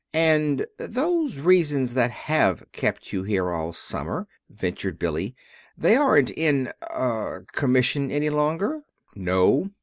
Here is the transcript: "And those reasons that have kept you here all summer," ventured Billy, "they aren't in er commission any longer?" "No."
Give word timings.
"And 0.15 0.65
those 0.79 1.37
reasons 1.37 1.93
that 1.93 2.09
have 2.09 2.65
kept 2.71 3.13
you 3.13 3.21
here 3.21 3.51
all 3.51 3.71
summer," 3.71 4.27
ventured 4.49 4.97
Billy, 4.97 5.35
"they 5.77 5.95
aren't 5.95 6.31
in 6.31 6.73
er 6.91 7.45
commission 7.53 8.09
any 8.09 8.31
longer?" 8.31 8.81
"No." 9.15 9.69